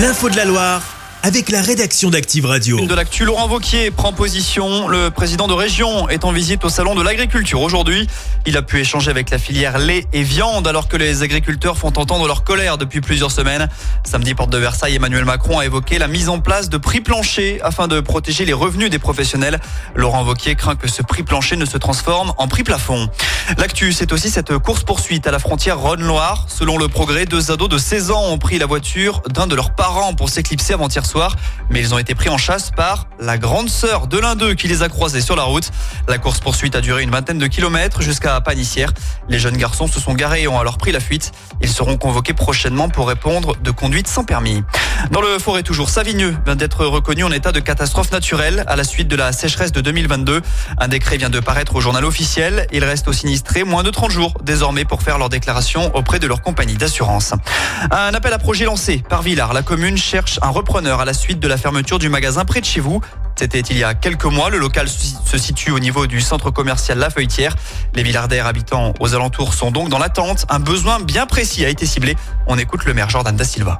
[0.00, 0.89] L'info de la Loire
[1.22, 2.78] avec la rédaction d'Active Radio.
[2.78, 4.88] Une de l'actu, Laurent Vauquier prend position.
[4.88, 8.08] Le président de région est en visite au salon de l'agriculture aujourd'hui.
[8.46, 11.92] Il a pu échanger avec la filière lait et viande alors que les agriculteurs font
[11.96, 13.68] entendre leur colère depuis plusieurs semaines.
[14.04, 17.58] Samedi, porte de Versailles, Emmanuel Macron a évoqué la mise en place de prix planchers
[17.62, 19.60] afin de protéger les revenus des professionnels.
[19.94, 23.08] Laurent Vauquier craint que ce prix plancher ne se transforme en prix plafond.
[23.58, 26.46] L'actu, c'est aussi cette course-poursuite à la frontière Rhône-Loire.
[26.48, 29.74] Selon le progrès, deux ados de 16 ans ont pris la voiture d'un de leurs
[29.74, 31.04] parents pour s'éclipser avant-hier
[31.70, 34.68] mais ils ont été pris en chasse par la grande sœur de l'un d'eux qui
[34.68, 35.70] les a croisés sur la route.
[36.08, 38.92] La course-poursuite a duré une vingtaine de kilomètres jusqu'à Panissière.
[39.28, 41.32] Les jeunes garçons se sont garés et ont alors pris la fuite.
[41.60, 44.62] Ils seront convoqués prochainement pour répondre de conduite sans permis.
[45.10, 48.84] Dans le forêt toujours, Savigneux vient d'être reconnu en état de catastrophe naturelle à la
[48.84, 50.42] suite de la sécheresse de 2022.
[50.78, 52.66] Un décret vient de paraître au journal officiel.
[52.72, 56.26] Il reste aux sinistrés moins de 30 jours désormais pour faire leur déclaration auprès de
[56.26, 57.32] leur compagnie d'assurance.
[57.90, 59.52] Un appel à projet lancé par Villars.
[59.52, 62.66] La commune cherche un repreneur à la suite de la fermeture du magasin près de
[62.66, 63.00] chez vous.
[63.36, 64.50] C'était il y a quelques mois.
[64.50, 67.56] Le local se situe au niveau du centre commercial La Feuilletière.
[67.94, 70.44] Les Villardaires habitants aux alentours sont donc dans l'attente.
[70.50, 72.16] Un besoin bien précis a été ciblé.
[72.46, 73.78] On écoute le maire Jordan Da Silva.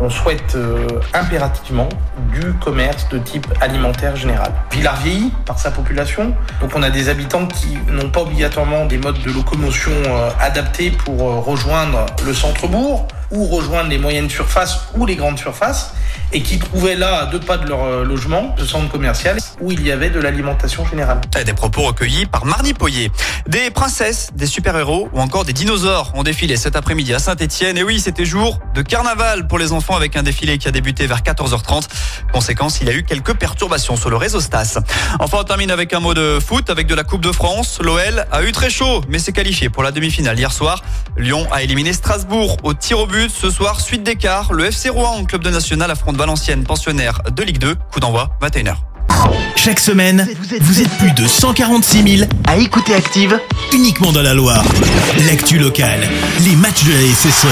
[0.00, 1.88] On souhaite euh, impérativement
[2.32, 4.52] du commerce de type alimentaire général.
[4.70, 8.98] Villars vieillit par sa population, donc on a des habitants qui n'ont pas obligatoirement des
[8.98, 14.78] modes de locomotion euh, adaptés pour euh, rejoindre le centre-bourg ou rejoindre les moyennes surfaces
[14.96, 15.92] ou les grandes surfaces
[16.32, 19.70] et qui trouvaient là, à deux pas de leur euh, logement, ce centre commercial, où
[19.70, 21.20] il y avait de l'alimentation générale.
[21.44, 23.10] Des propos recueillis par Marnie Poyer.
[23.46, 27.76] Des princesses, des super-héros ou encore des dinosaures ont défilé cet après-midi à Saint-Etienne.
[27.76, 31.06] Et oui, c'était jour de carnaval pour les enfants avec un défilé qui a débuté
[31.06, 31.88] vers 14h30.
[32.32, 34.78] Conséquence, il y a eu quelques perturbations sur le réseau Stas.
[35.20, 37.78] Enfin, on termine avec un mot de foot, avec de la Coupe de France.
[37.82, 40.82] L'OL a eu très chaud, mais s'est qualifié pour la demi-finale hier soir.
[41.18, 43.21] Lyon a éliminé Strasbourg au tir au but.
[43.28, 47.58] Ce soir, suite d'écart, le FC Rouen, club de national, affronte Valenciennes, pensionnaire de Ligue
[47.58, 47.76] 2.
[47.92, 48.74] Coup d'envoi, 21h.
[49.54, 50.28] Chaque semaine,
[50.60, 53.38] vous êtes plus de 146 000 à écouter Active
[53.72, 54.64] uniquement dans la Loire.
[55.26, 56.00] L'actu locale,
[56.40, 57.46] les matchs de la SSE,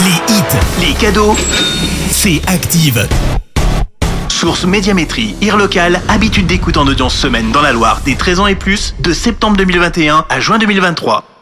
[0.00, 1.34] les hits, les cadeaux,
[2.10, 3.08] c'est Active.
[4.28, 8.46] Source Médiamétrie, IR local, habitude d'écoute en audience semaine dans la Loire des 13 ans
[8.46, 11.33] et plus, de septembre 2021 à juin 2023.